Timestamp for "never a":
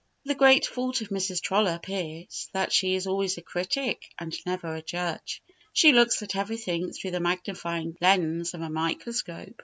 4.47-4.81